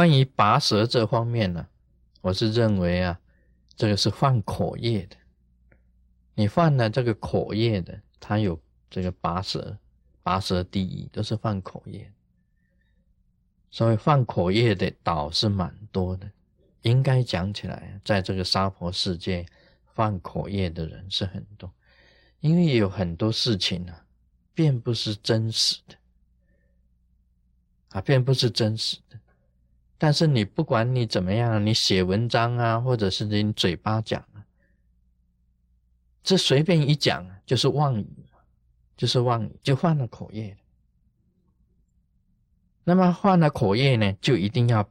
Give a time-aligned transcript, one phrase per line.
[0.00, 1.68] 关于拔舌这方面呢，
[2.22, 3.20] 我是认为啊，
[3.76, 5.16] 这个是犯口业的。
[6.32, 8.58] 你犯了这个口业的，他有
[8.88, 9.76] 这个拔舌，
[10.22, 12.10] 拔舌第一都是犯口业。
[13.70, 16.30] 所以犯口业的倒是蛮多的，
[16.80, 19.44] 应该讲起来，在这个娑婆世界，
[19.92, 21.70] 犯口业的人是很多，
[22.38, 23.94] 因为有很多事情呢，
[24.54, 25.94] 并不是真实的，
[27.90, 29.19] 啊，并不是真实的。
[30.02, 34.40] 但是你不管你怎么样，你写文章啊，或者是你嘴巴讲啊，
[36.22, 38.06] 这随便一讲就是妄语，
[38.96, 40.56] 就是妄语，就犯了口业。
[42.82, 44.90] 那么犯了口业呢，就一定要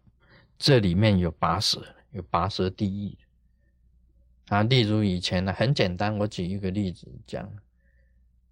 [0.59, 3.18] 这里面有拔舌，有拔舌地狱
[4.49, 4.62] 啊。
[4.62, 7.52] 例如以前呢，很简单，我举一个例子讲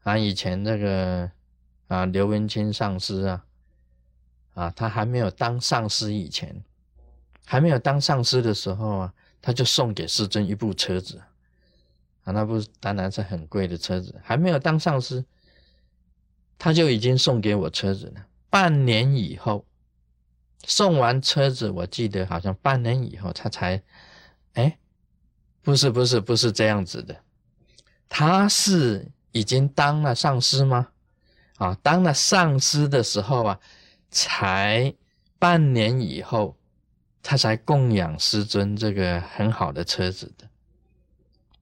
[0.01, 1.31] 啊，以前那个
[1.85, 3.45] 啊，刘文清上师啊。
[4.57, 6.63] 啊，他还没有当上师以前，
[7.45, 11.21] 还没有当上师的时候啊，他就送给师尊一部车子，
[12.23, 14.19] 啊，那部当然是很贵的车子。
[14.23, 15.23] 还没有当上师，
[16.57, 18.25] 他就已经送给我车子了。
[18.49, 19.63] 半年以后，
[20.65, 23.83] 送完车子，我记得好像半年以后他才，
[24.53, 24.79] 哎，
[25.61, 27.15] 不是不是不是这样子的，
[28.09, 30.87] 他是已经当了上师吗？
[31.57, 33.59] 啊，当了上师的时候啊。
[34.09, 34.93] 才
[35.39, 36.55] 半年以后，
[37.21, 40.47] 他才供养师尊这个很好的车子的。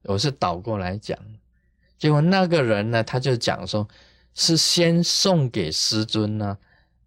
[0.04, 1.18] 我是倒过来讲，
[1.98, 3.88] 结果那个人呢，他就讲说，
[4.34, 6.56] 是先送给师尊呢，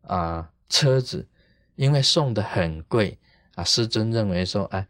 [0.01, 1.25] 啊，车子，
[1.75, 3.17] 因为送的很贵
[3.55, 4.85] 啊，师尊认为说，哎，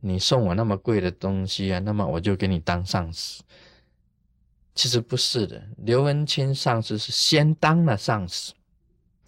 [0.00, 3.42] 你送我那么贵的东西啊，那么我就给你当上司。
[4.74, 8.54] 其实不是的，刘文清上司是先当了上司。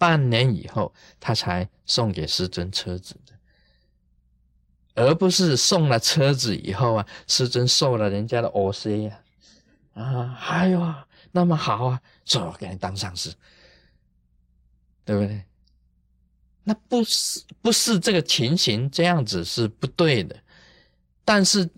[0.03, 3.33] 半年以后，他才送给师尊车子的，
[4.95, 9.03] 而不是送了车子以后啊，师尊受了人家的 O.C.
[9.03, 9.21] 呀，
[9.93, 10.93] 啊，哎呦，
[11.31, 13.33] 那么好啊，说我给你当上司，
[15.05, 15.45] 对不对？
[16.65, 20.35] 那不是不是这个情形，这样子是不对的。
[21.23, 21.69] 但是，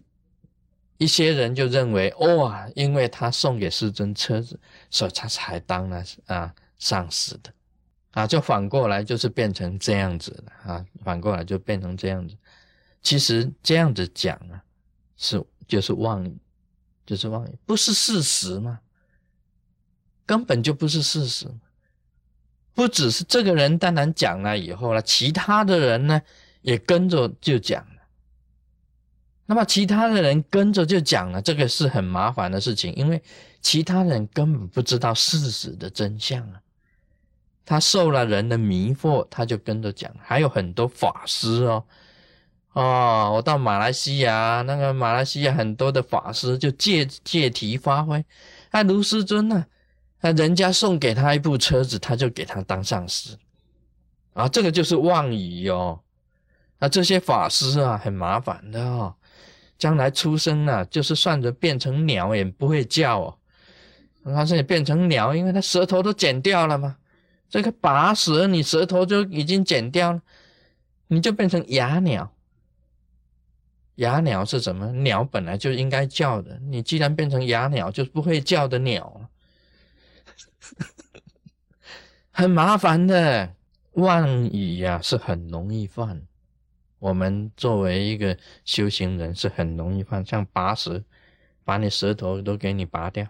[0.98, 7.54] 一些人就认为，哇，因为他送给师尊车子，所以他才当了啊上司的。
[8.16, 10.86] 啊，就反过来就是变成这样子了啊！
[11.04, 12.34] 反过来就变成这样子。
[13.02, 14.64] 其实这样子讲啊，
[15.18, 16.38] 是就是妄语，
[17.06, 18.80] 就是妄语，不是事实吗？
[20.26, 21.46] 根本就不是事实。
[22.74, 26.22] 不只是这个人当然讲了以后了，其他的人呢
[26.62, 28.02] 也跟着就讲了。
[29.46, 33.22] 那么其他的人跟着就讲了，这个是很麻烦的事情，因为
[33.62, 36.62] 其他人根本不知道事实的真相啊。
[37.66, 41.84] 他受了人的迷惑，他就跟着讲，还有很多法师哦，
[42.74, 48.24] 哦，我到马来西亚，那个马来西亚很多的法师就借借题发挥，
[48.70, 49.66] 啊，卢师尊呢，
[50.22, 53.36] 啊，人家送给他一部车子，他就给他当上司，
[54.34, 56.00] 啊，这个就是妄语哦，
[56.78, 59.16] 啊，这些法师啊，很麻烦的哦，
[59.80, 63.38] 将来出生了，就是算着变成鸟也不会叫哦，
[64.26, 66.96] 他现在变成鸟，因为他舌头都剪掉了嘛。
[67.50, 70.22] 这个拔舌，你舌头就已经剪掉了，
[71.08, 72.32] 你就变成哑鸟。
[73.96, 74.92] 哑鸟是什么？
[74.92, 79.30] 鸟本来就应该叫的，你既然变成哑鸟，就是不会叫的鸟，
[82.32, 83.54] 很麻烦的。
[83.94, 86.22] 妄语呀，是很容易犯。
[87.00, 91.02] 我们作为一个修行人，是很容易犯，像拔舌，
[91.64, 93.26] 把你舌头都给你拔掉，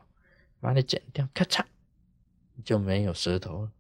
[0.60, 1.64] 把你剪掉，咔嚓，
[2.64, 3.72] 就没有舌头了。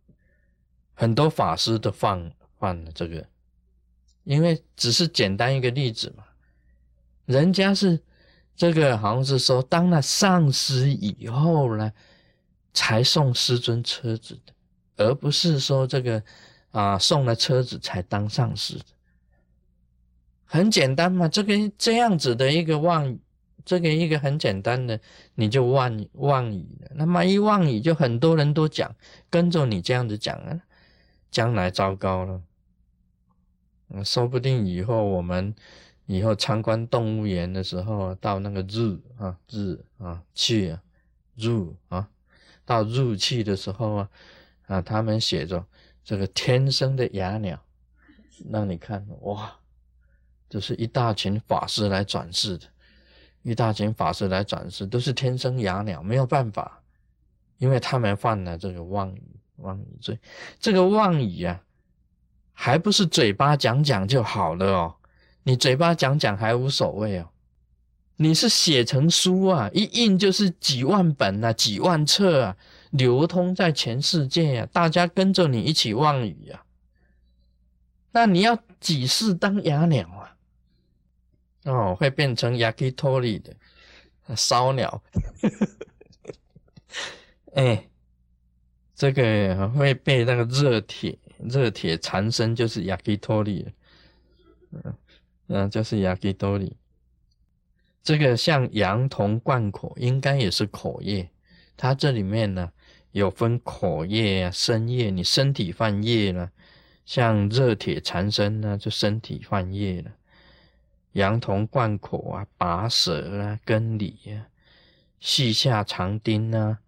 [0.95, 3.23] 很多法师都犯犯了这个，
[4.23, 6.23] 因为只是简单一个例子嘛。
[7.25, 8.01] 人家是
[8.55, 11.91] 这个好像是说当了上师以后呢，
[12.73, 14.53] 才送师尊车子的，
[15.03, 16.23] 而不是说这个
[16.71, 18.85] 啊送了车子才当上师的。
[20.45, 23.17] 很简单嘛，这个这样子的一个妄，
[23.65, 24.97] 这个一个很简单的，
[25.33, 26.91] 你就妄妄语了。
[26.93, 28.95] 那么一妄语，就很多人都讲，
[29.29, 30.61] 跟着你这样子讲啊。
[31.35, 32.41] 将来糟糕了，
[34.05, 35.53] 说不定以后我们
[36.05, 40.81] 以后参观动物园的时候，到那个日啊日啊去啊
[41.35, 42.09] 入啊，
[42.63, 44.09] 到入去的时候啊
[44.67, 45.65] 啊，他们写着
[46.05, 47.61] 这个天生的哑鸟，
[48.49, 49.59] 让你看哇，
[50.47, 52.65] 这是一大群法师来转世的，
[53.41, 56.81] 一大群法师来转世都是天生哑鸟，没有办法，
[57.57, 59.21] 因为他们犯了这个妄语。
[59.57, 60.19] 妄语罪，
[60.59, 61.61] 这个妄语啊，
[62.53, 64.95] 还不是嘴巴讲讲就好了哦？
[65.43, 67.29] 你嘴巴讲讲还无所谓哦，
[68.17, 72.57] 你是写成书啊，一印就是几万本啊，几万册啊，
[72.91, 76.65] 流通在全世界啊，大家跟着你一起妄语啊。
[78.11, 80.35] 那你要几世当哑鸟啊？
[81.65, 83.55] 哦，会变成 yakitori 的
[84.35, 85.03] 烧鸟。
[87.55, 87.89] 哎，
[88.95, 93.65] 这个会被那个热铁热铁缠身，就是 yakitori。
[94.71, 94.93] 嗯
[95.47, 96.71] 嗯，就是 yakitori。
[98.01, 101.29] 这个像羊铜贯口，应该也是口液。
[101.75, 102.71] 它这里面呢
[103.11, 106.51] 有分口液啊、身液，你身体犯液了。
[107.05, 110.11] 像热铁缠身呢，就身体犯液了；
[111.11, 114.47] 羊铜贯口啊，拔舌啊，根里啊，
[115.19, 116.79] 细下长钉啊，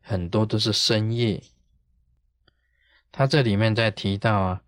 [0.00, 1.42] 很多都是身液。
[3.18, 4.62] 他这里面在提到啊，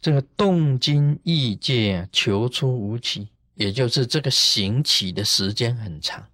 [0.00, 6.26] 这个动经意界求出无期，也就是这个行起的时间很长。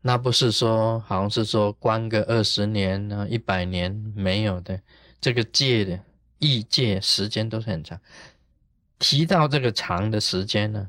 [0.00, 4.80] 那不是说，好像是说关个二十年呢，一百年没有的。
[5.20, 6.00] 这个界的
[6.38, 8.00] 异界时间都是很长。
[8.98, 10.88] 提到这个长的时间呢，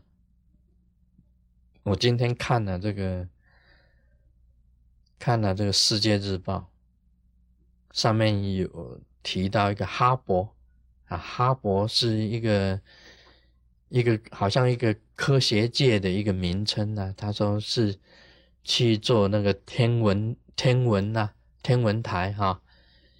[1.84, 3.28] 我今天看了这个，
[5.20, 6.56] 看了这个《世界日报》，
[7.94, 10.48] 上面有提到一个哈勃
[11.08, 12.82] 啊，哈勃是一个
[13.90, 17.14] 一个好像一个科学界的一个名称呢。
[17.18, 17.98] 他说是
[18.64, 21.30] 去做那个天文天文呐，
[21.62, 22.62] 天文台哈。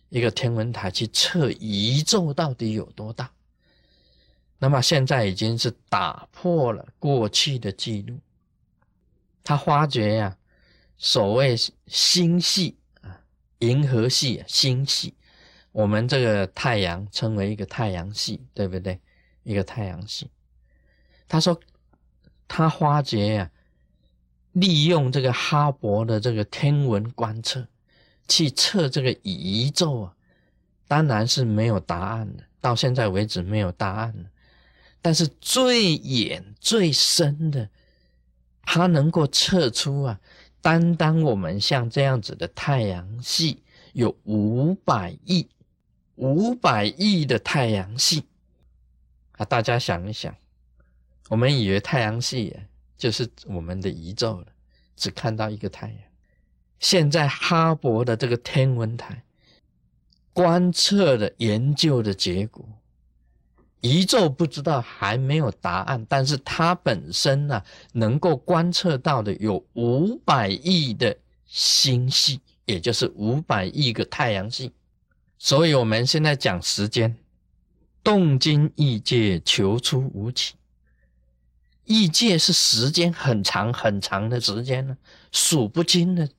[0.10, 3.32] 一个天文台去测宇宙到底有多大，
[4.60, 8.20] 那么现在已经是打破了过去的记录。
[9.42, 10.38] 他发觉呀，
[10.98, 11.56] 所谓
[11.88, 12.76] 星系，
[13.62, 15.16] 银河系星系，
[15.72, 19.00] 我们这个太阳称为一个太阳系，对不对？
[19.44, 20.30] 一个太阳系。
[21.28, 21.60] 他说，
[22.48, 23.52] 他发觉呀，
[24.52, 27.66] 利用这个哈勃的这个天文观测。
[28.28, 30.16] 去测这个宇宙啊，
[30.88, 34.30] 当然是没有答案的，到现在为止没有答案了。
[35.02, 37.68] 但是最远最深的，
[38.62, 40.18] 它能够测出啊，
[40.62, 43.64] 单单我们像这样子的太阳系
[43.94, 45.50] 有五百亿、
[46.16, 48.24] 五百亿的太阳系
[49.34, 49.46] 啊！
[49.46, 50.36] 大家想一想，
[51.30, 52.56] 我们以为太阳系
[52.96, 54.48] 就是我们的宇宙了，
[54.96, 55.98] 只看到一个太阳。
[56.80, 59.24] 现在哈勃的这个天文台
[60.34, 62.64] 观测的研究的结果，
[63.82, 67.64] 宇宙不知道还没有答案，但是它本身呢，
[67.94, 74.72] 能够观测到的有五百亿的星系，也就是五百亿个太阳系。
[75.40, 77.18] 所以我们现在讲时间，
[78.04, 80.54] 动经异界求出无期，
[81.86, 84.98] 异界是时间很长很长的时间呢，
[85.32, 86.30] 数不清的。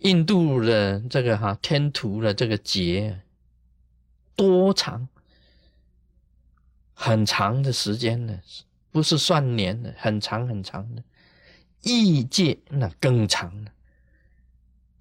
[0.00, 3.18] 印度的这个哈天图的这个劫
[4.36, 5.08] 多长？
[6.98, 8.40] 很长的时间呢，
[8.90, 11.02] 不是算年的，很长很长的。
[11.82, 13.70] 异界那更长了，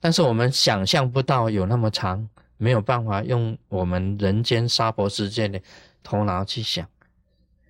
[0.01, 5.60] 但是我们想象不到有那么长，没有办法用我们人间沙婆世界的
[6.03, 6.88] 头脑去想。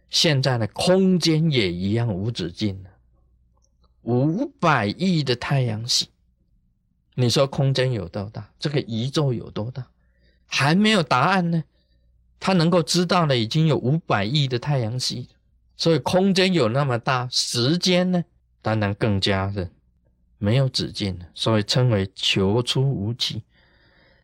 [0.10, 2.90] 现在呢，空间也一样无止境了，
[4.02, 6.10] 五百亿的太阳系。
[7.14, 8.50] 你说空间有多大？
[8.60, 9.86] 这个宇宙有多大？
[10.48, 11.64] 还没有答案呢。
[12.46, 15.28] 他能够知道的已经有五百亿的太阳系，
[15.76, 18.24] 所以空间有那么大，时间呢，
[18.62, 19.68] 当然更加的
[20.38, 21.26] 没有止境了。
[21.34, 23.42] 所以称为求出无期。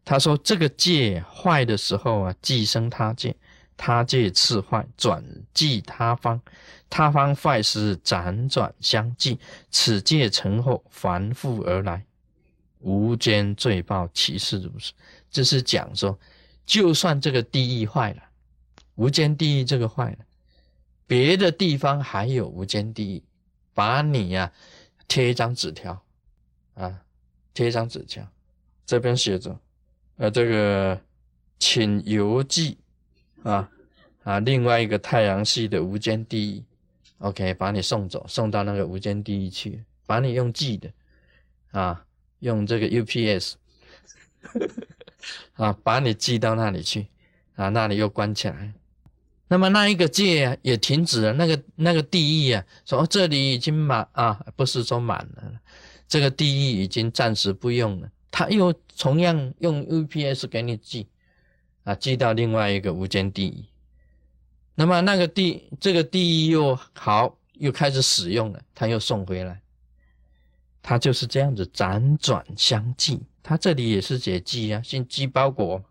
[0.05, 3.35] 他说这个界坏的时候啊，寄生他界，
[3.75, 6.39] 他界次坏，转寄他方，
[6.91, 9.39] 他方坏时辗转相继，
[9.71, 12.05] 此界成后反复而来。
[12.81, 14.93] 无间罪报，其事如是。
[15.31, 16.19] 这是讲说，
[16.65, 18.23] 就算这个地狱坏了，
[18.95, 20.17] 无间地狱这个坏了，
[21.07, 23.23] 别的地方还有无间地狱，
[23.73, 24.51] 把你呀
[25.07, 26.01] 贴一张纸条
[26.73, 27.01] 啊，
[27.53, 28.25] 贴一张纸条，
[28.85, 29.59] 这边写着，
[30.17, 31.01] 呃，这个
[31.59, 32.77] 请邮寄
[33.43, 33.69] 啊
[34.23, 36.63] 啊，另外一个太阳系的无间地狱
[37.19, 40.91] ，OK，把你送走，送到那个无间地狱去，把你用寄的
[41.71, 42.05] 啊。
[42.41, 43.53] 用这个 UPS
[45.53, 47.07] 啊，把你寄到那里去
[47.55, 48.73] 啊，那里又关起来。
[49.47, 55.59] 那么那一个界也停止了，那个那个地狱啊，说这里已经满啊，不是说满了，
[56.07, 58.09] 这个地狱已经暂时不用了。
[58.31, 61.07] 他又同样用 UPS 给你寄
[61.83, 63.65] 啊，寄到另外一个无间地狱。
[64.75, 69.61] 那么那个地这个地狱又好，又开始使用了，他又送回来。
[70.81, 73.21] 他就是这样子辗转相继。
[73.43, 75.83] 他这里也是解寄啊，像寄包裹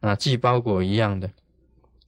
[0.00, 1.30] 啊，寄包裹一样的。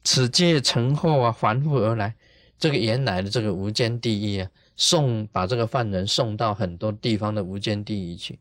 [0.05, 2.15] 此界成后啊，反复而来。
[2.59, 8.39] 这个原来的这个无间地狱啊，送把这个犯人送到很多地方的无间地狱去。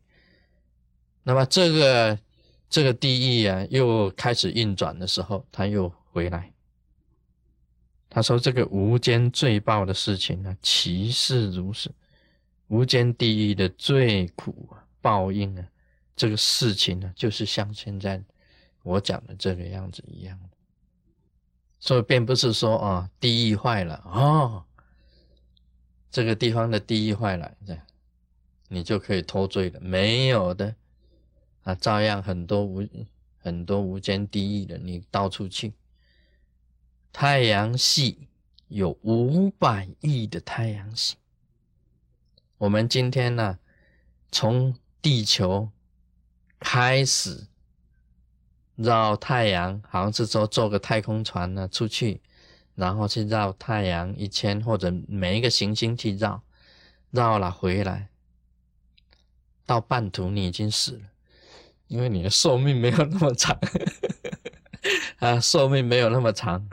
[1.22, 2.18] 那么这个
[2.68, 6.52] 这个地狱啊，又开始运转的时候，他又回来。
[8.10, 11.90] 他说：“这个无间罪报的事情呢，其是如此。
[12.68, 14.68] 无间地狱的最苦
[15.00, 15.68] 报应啊，
[16.14, 18.22] 这个事情呢，就是像现在
[18.82, 20.38] 我讲的这个样子一样。
[21.80, 24.64] 所以，并不是说啊，地狱坏了哦，
[26.10, 27.82] 这个地方的地狱坏了，这样
[28.68, 29.80] 你就可以脱罪了。
[29.80, 30.74] 没有的
[31.62, 32.86] 啊，照样很多无
[33.38, 35.72] 很多无间地狱的，你到处去。”
[37.10, 38.28] 太阳系
[38.68, 41.16] 有五百亿的太阳系。
[42.58, 43.58] 我们今天呢，
[44.32, 45.70] 从地球
[46.58, 47.46] 开始
[48.74, 52.20] 绕太阳，好像是说坐个太空船呢出去，
[52.74, 56.42] 然后去绕太阳一圈，或者每一个行星去绕，
[57.12, 58.08] 绕了回来，
[59.64, 61.02] 到半途你已经死了，
[61.86, 63.56] 因为你的寿命没有那么长，
[65.20, 66.68] 啊，寿命没有那么长。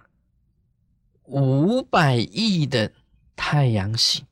[1.25, 2.91] 五百亿的
[3.35, 4.25] 太阳系，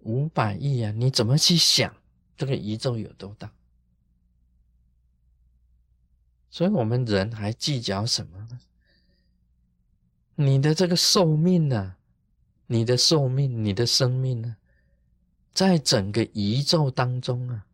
[0.00, 0.90] 五百亿啊！
[0.92, 1.94] 你怎么去想
[2.36, 3.50] 这个宇宙有多大？
[6.50, 8.60] 所以我们人还计较什么呢？
[10.34, 11.96] 你的这个寿命呢？
[12.66, 14.56] 你的寿命，你的生命呢？
[15.52, 17.66] 在整个宇宙当中啊，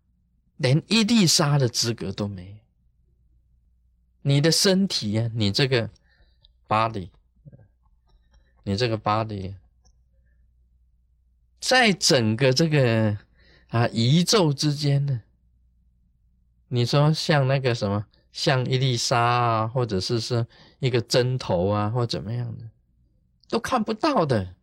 [0.57, 2.57] 连一粒沙的资格都没有。
[4.23, 5.91] 你的身体啊，你这个
[6.67, 7.11] body。
[8.65, 9.55] 你这个 body，
[11.69, 13.19] 在整个这个
[13.71, 15.21] 啊宇宙之间呢，
[16.69, 20.47] 你说像那个什么，像一粒沙啊，或者是说
[20.79, 22.71] 一个针头啊，或怎么样的，
[23.49, 24.55] 都看不到的。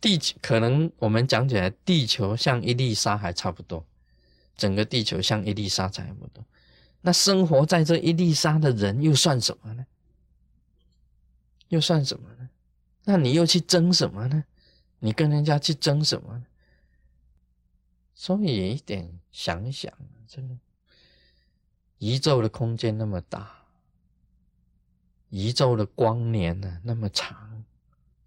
[0.00, 3.86] 地球可能我们讲起来，地球像一粒沙还差不多，
[4.56, 6.44] 整个地球像一粒沙差不多。
[7.02, 9.86] 那生活在这一粒沙的人又算什么呢？
[11.68, 12.48] 又算什么呢？
[13.04, 14.42] 那你又去争什么呢？
[15.04, 16.44] 你跟人家去争什么？
[18.14, 19.92] 所以一点想想，
[20.28, 20.56] 真的，
[21.98, 23.64] 宇宙的空间那么大，
[25.30, 27.64] 宇宙的光年呢那么长，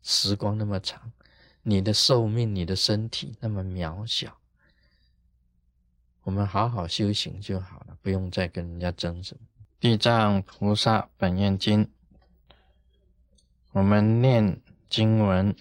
[0.02, 1.14] 时光那么长，
[1.64, 4.38] 你的寿命、你的身体那么渺小，
[6.24, 9.48] 我们好好修行就好了，不用再跟人家争什么。
[9.80, 11.90] 地藏菩萨本愿经，
[13.72, 14.60] 我们念。
[14.88, 15.54] 经文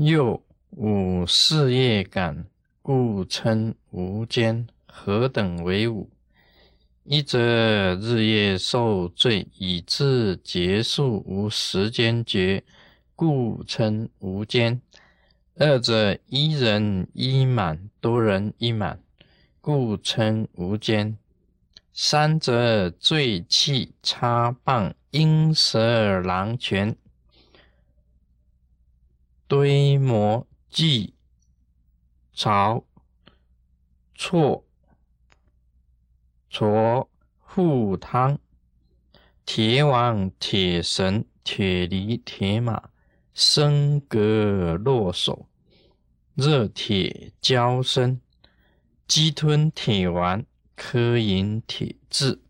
[0.00, 0.40] 又
[0.76, 2.46] 五事业感，
[2.82, 4.68] 故称无间。
[4.86, 6.08] 何等为五？
[7.02, 12.62] 一则日夜受罪，以致结束无时间觉，
[13.16, 14.78] 故称无间；
[15.56, 19.00] 二者一人一满，多人一满，
[19.60, 21.16] 故称无间；
[21.92, 26.96] 三者罪气插棒，因蛇狼拳。
[29.48, 31.14] 堆磨计
[32.34, 32.84] 槽
[34.14, 34.62] 错
[36.50, 37.08] 错
[37.40, 38.38] 护汤
[39.46, 42.90] 铁网铁绳铁犁铁马
[43.32, 45.48] 生格落手
[46.34, 48.20] 热铁交身
[49.06, 50.44] 鸡吞铁丸
[50.76, 52.42] 磕饮铁质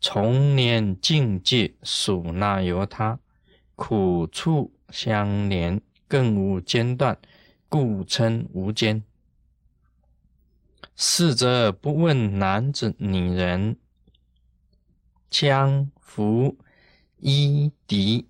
[0.00, 3.18] 重年境界属那由他
[3.74, 5.82] 苦处相连。
[6.06, 7.18] 更无间断，
[7.68, 9.02] 故称无间。
[10.96, 13.76] 四则不问男子女人，
[15.30, 16.56] 羌服
[17.18, 18.28] 衣敌，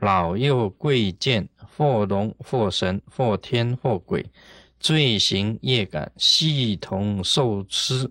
[0.00, 4.30] 老幼贵贱，或龙或神，或天或鬼，
[4.78, 8.10] 罪行业感，系统受持，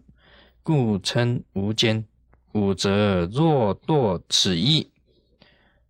[0.64, 2.06] 故称无间。
[2.54, 4.90] 五则若堕此意，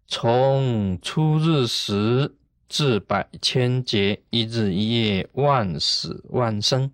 [0.08, 2.36] 从初日时。
[2.68, 6.92] 至百千劫，一日一夜，万死万生，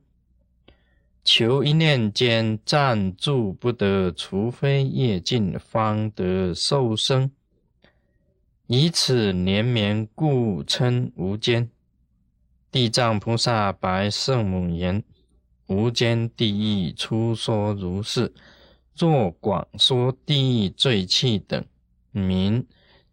[1.24, 7.32] 求一念间暂住不得，除非业尽，方得受生。
[8.68, 11.70] 以此连绵，故称无间。
[12.72, 15.04] 地藏菩萨白圣母言：
[15.68, 16.52] 无间地
[16.88, 18.32] 狱初说如是，
[18.94, 21.66] 作广说地狱罪气等
[22.12, 22.68] 名，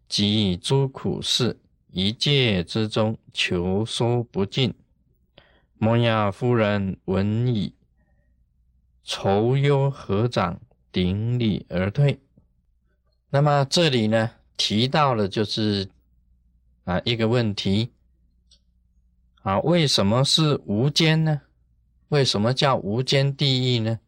[0.07, 1.57] 及诸苦事，
[1.97, 4.71] 一界之中求说不尽。
[5.79, 7.73] 摩亚夫人闻已，
[9.03, 10.59] 愁忧合掌，
[10.91, 12.19] 顶礼而退。
[13.31, 15.89] 那么这里呢，提到了就是
[16.83, 17.89] 啊一个问题
[19.41, 21.41] 啊，为什么是无间呢？
[22.09, 23.99] 为什么叫无间地狱呢？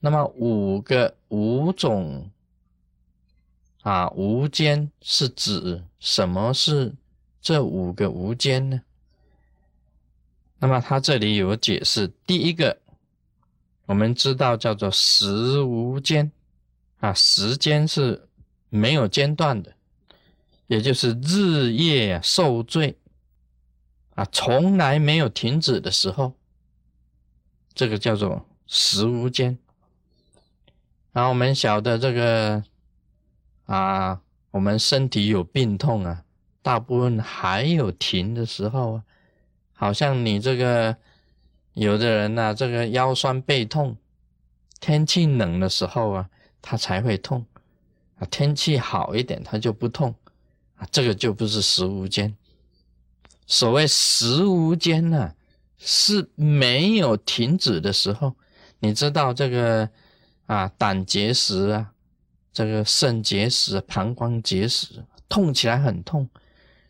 [0.00, 2.28] 那么五个五种
[3.82, 6.94] 啊，无间是指什么是
[7.40, 8.82] 这五个无间呢？
[10.58, 12.80] 那么他这里有解释，第一个
[13.86, 16.30] 我们知道叫做时无间
[17.00, 18.28] 啊，时间是
[18.68, 19.74] 没有间断的，
[20.68, 22.96] 也就是日夜受罪
[24.14, 26.34] 啊，从来没有停止的时候。
[27.74, 29.58] 这个叫做时无间，
[31.12, 32.62] 然后我们晓得这个
[33.74, 36.22] 啊，我们身体有病痛啊，
[36.60, 39.04] 大部分还有停的时候啊，
[39.72, 40.94] 好像你这个
[41.72, 43.96] 有的人呐，这个腰酸背痛，
[44.78, 46.28] 天气冷的时候啊，
[46.60, 47.46] 他才会痛
[48.18, 50.14] 啊，天气好一点他就不痛
[50.76, 52.36] 啊，这个就不是食无间。
[53.46, 55.32] 所谓食无间呢。
[55.84, 58.36] 是没有停止的时候，
[58.78, 59.90] 你知道这个
[60.46, 61.91] 啊，胆结石啊，
[62.52, 66.28] 这个肾结石、膀胱结石，痛起来很痛，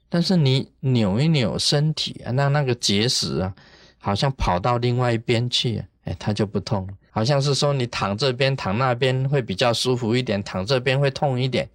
[0.09, 3.55] 但是你扭一扭身体啊，那那个结石啊，
[3.99, 6.95] 好像跑到另外一边去，哎，它就不痛了。
[7.11, 11.69] 好像是说你躺这边躺那边会比较舒服一点，躺这边会痛一点，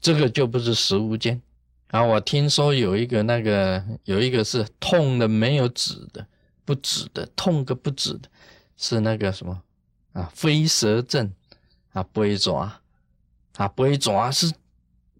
[0.00, 1.40] 这个就不是食物间。
[1.88, 6.26] 啊，我听说有一个那个有一个是痛的没有止的。
[6.64, 8.30] 不止的痛个不止的，
[8.76, 9.60] 是那个什么
[10.12, 10.30] 啊？
[10.32, 11.32] 飞蛇症
[11.92, 12.80] 啊，龟爪
[13.56, 14.52] 啊，龟爪是，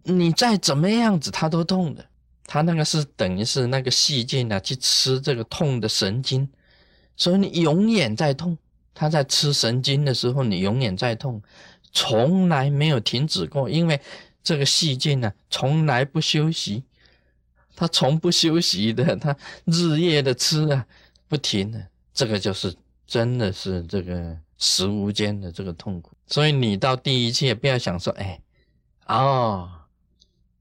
[0.02, 2.04] 你再怎么样子它都痛的。
[2.44, 6.48] 它那个是等于是那个细菌啊去吃这个痛的神经，
[7.16, 8.56] 所以你永远在痛。
[8.94, 11.42] 它在吃神经的时候，你永远在痛，
[11.92, 13.70] 从来没有停止过。
[13.70, 14.00] 因为
[14.42, 16.84] 这个细菌呢，从来不休息，
[17.74, 20.86] 它从不休息的，它日夜的吃啊。
[21.26, 26.12] 不停的，这个就是真的是这个食无间的这个痛苦。
[26.32, 28.40] 所以你到第一期也不要想说，哎，
[29.06, 29.68] 哦，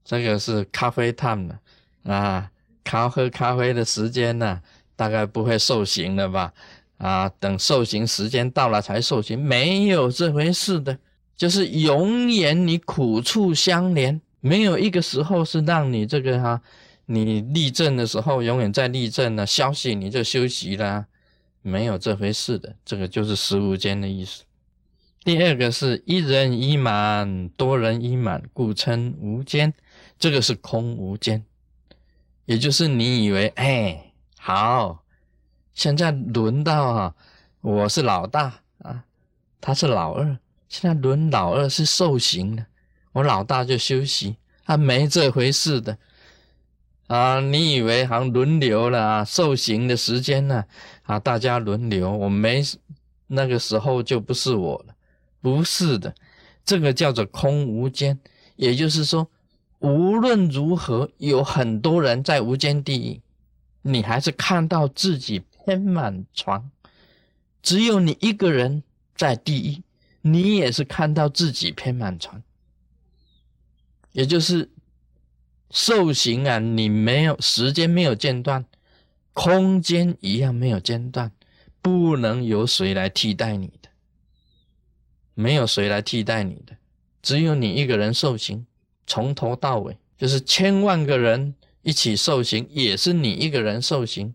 [0.04, 2.50] 这个是咖啡 time 了啊，
[2.84, 4.60] 咖喝咖啡的时间呢，
[4.96, 6.52] 大概不会受刑了吧？
[6.98, 10.98] 啊，等受刑时间到了才受刑，没有这回事的，
[11.34, 16.60] 就是永远你苦处相连，没有一个时候是让你这个哈。
[17.06, 19.46] 你立正的时候，永远在立正呢。
[19.46, 21.06] 休息你就休息啦，
[21.60, 22.76] 没有这回事的。
[22.84, 24.44] 这个就是十五间的意思。
[25.24, 29.72] 第二个是一人一满，多人一满，故称无间。
[30.18, 31.44] 这个是空无间，
[32.44, 35.04] 也就是你以为，哎，好，
[35.74, 37.14] 现在轮到啊，
[37.60, 39.04] 我是老大啊，
[39.60, 40.36] 他是老二，
[40.68, 42.66] 现在轮老二是受刑的，
[43.12, 45.96] 我老大就休息，他没这回事的。
[47.06, 49.24] 啊，你以为好像轮流了啊？
[49.24, 50.64] 受刑的时间呢？
[51.04, 52.60] 啊，大家轮流，我没
[53.28, 54.94] 那个时候就不是我了，
[55.42, 56.14] 不是的，
[56.64, 58.18] 这个叫做空无间，
[58.56, 59.28] 也就是说，
[59.80, 63.20] 无论如何，有很多人在无间地狱，
[63.82, 66.70] 你还是看到自己偏满床，
[67.60, 68.82] 只有你一个人
[69.14, 69.82] 在地狱，
[70.22, 72.42] 你也是看到自己偏满床，
[74.12, 74.70] 也就是。
[75.74, 78.62] 受刑啊，你没有时间没有间断，
[79.32, 81.32] 空间一样没有间断，
[81.80, 83.72] 不能由谁来替代你，
[85.34, 86.76] 没有谁来替代你的，
[87.22, 88.66] 只有你一个人受刑，
[89.06, 94.34] 从头到尾就是千万个人一起受刑，也是你一个人受刑，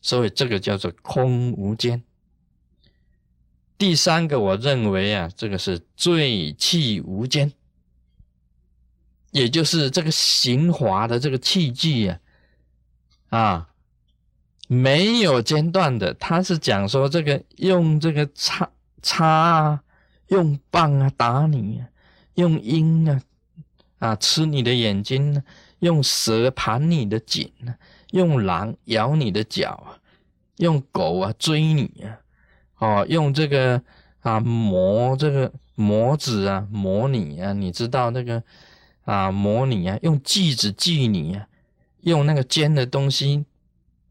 [0.00, 2.02] 所以这个叫做空无间。
[3.76, 7.52] 第三个，我认为啊，这个是罪气无间。
[9.32, 12.20] 也就是这个刑罚的这个器具呀，
[13.30, 13.70] 啊，
[14.68, 16.12] 没有间断的。
[16.12, 19.82] 他是讲说这个用这个叉叉啊，
[20.32, 21.88] 用棒啊打你啊，
[22.34, 23.20] 用鹰啊
[23.98, 25.42] 啊吃你的眼睛，
[25.78, 27.52] 用蛇盘你的颈，
[28.10, 30.00] 用狼咬你的脚啊，
[30.56, 32.18] 用狗啊追你啊，
[32.78, 33.82] 哦，用这个
[34.20, 38.42] 啊磨这个磨子啊磨你啊，你知道那个。
[39.04, 41.48] 啊，磨你啊，用锯子锯你啊，
[42.02, 43.44] 用那个尖的东西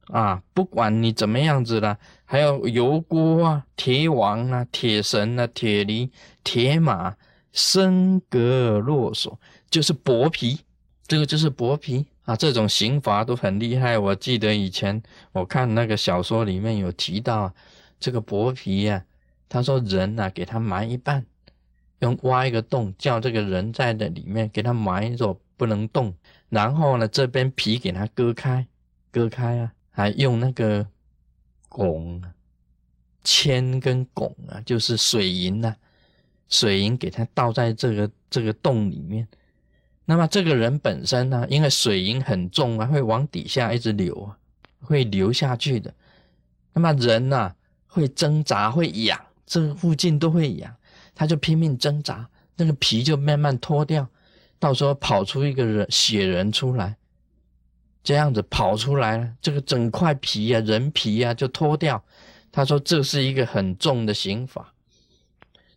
[0.08, 1.98] 啊，不管你怎么样子了，
[2.32, 6.10] 还有油锅啊、铁网啊、铁绳啊、铁犁、
[6.46, 7.14] 铁马、
[7.52, 9.38] 身格落索，
[9.70, 10.62] 就是剥皮，
[11.06, 12.34] 这个就是剥皮啊。
[12.34, 14.00] 这种刑罚都很厉害。
[14.00, 17.54] 我记得以前我看那个小说里面有提到
[18.00, 19.04] 这个剥皮呀，
[19.50, 21.26] 他说人呐，给他埋一半，
[22.00, 26.16] 用挖一个洞，叫这个人在的里面，给他埋着不能动，
[26.48, 28.66] 然后呢，这边皮给他割开，
[29.12, 29.74] 割开啊。
[29.94, 30.88] 还用那个
[31.72, 32.22] 汞、
[33.24, 35.74] 铅跟汞啊，就是水银呐，
[36.50, 39.28] 水银给它倒在这个这个洞里面。
[40.04, 44.38] 那么这个人本身呢，因为水银很重啊，会往底下一直流啊，
[44.82, 45.94] 会流下去的。
[46.74, 47.56] 那么人呐，
[47.88, 50.76] 会挣扎，会痒，这附近都会痒，
[51.16, 54.06] 他就拼命挣扎，那个皮就慢慢脱掉，
[54.60, 56.98] 到时候跑出一个人血人出来。
[58.04, 62.04] 这样子跑出来了，这个整块皮呀，人皮呀就脱掉。
[62.52, 64.74] 他说这是一个很重的刑法，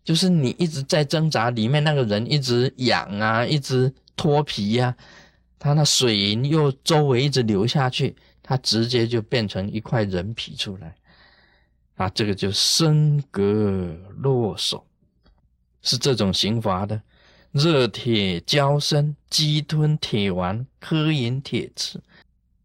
[0.03, 4.97] 就是你一直在挣扎，里面那个人一直痒啊，一直脱皮呀，
[5.59, 10.95] 他那水银又周围一直流下去，他直接就变成一块人皮出来。
[11.97, 14.85] 啊，这个就身格落手，
[15.81, 17.01] 是这种刑罚的。
[17.53, 22.01] 热铁浇身，鸡吞铁丸，磕饮铁汁。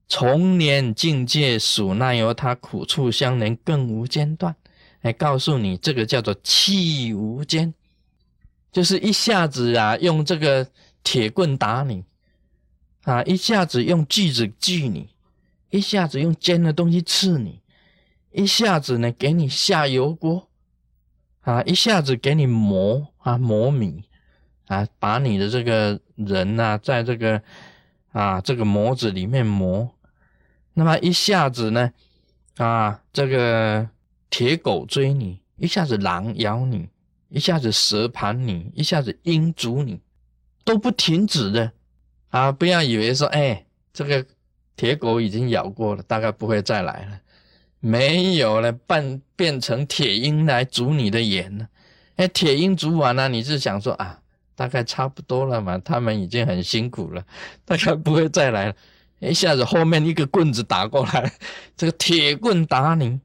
[0.10, 4.56] 从年境界属奈由他苦处相连，更无间断。
[5.02, 7.74] 来告诉你，这个叫做气无间，
[8.72, 10.68] 就是一下子啊，用这个
[11.04, 12.04] 铁棍打你。
[13.04, 15.08] 啊，一下子用锯子锯你，
[15.70, 17.62] 一下子用尖的东西刺你，
[18.32, 20.50] 一下子呢给你下油锅。
[21.42, 24.04] 啊，一下子给你磨啊磨米。
[24.68, 27.42] 啊，把你的这个人呐，在这个
[28.12, 29.90] 啊这个模子里面磨，
[30.74, 31.92] 那么一下子呢，
[32.58, 33.90] 啊这个
[34.30, 36.88] 铁狗追你，一下子狼咬你，
[37.30, 40.00] 一下子蛇盘你，一下子鹰逐你，
[40.64, 41.72] 都不停止的
[42.30, 42.52] 啊！
[42.52, 44.26] 不要以为说，哎，这个
[44.76, 47.20] 铁狗已经咬过了，大概不会再来了，
[47.80, 51.68] 没有了，变变成铁鹰来逐你的眼了。
[52.16, 54.22] 哎，铁鹰逐完了，你是想说啊？
[54.56, 57.26] 大概差不多了嘛，他们已经很辛苦了，
[57.66, 58.76] 大概不会再来了。
[59.20, 61.32] 一下子后面一个棍子打过来，
[61.76, 63.20] 这个铁棍打你，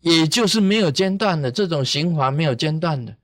[0.00, 3.16] 也就是没有间断的这种循环，没有间断的，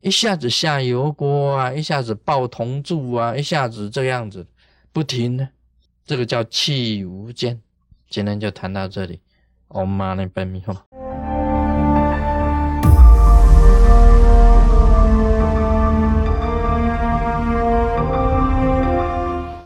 [0.00, 4.46] 一下子下油锅啊，一下子爆铜柱啊，一下子这样子
[4.92, 5.48] 不停的，
[6.06, 7.60] 这个叫气无间。
[8.08, 9.20] 今天就谈到这里
[9.68, 10.87] ，Om Mani p a m e Hum。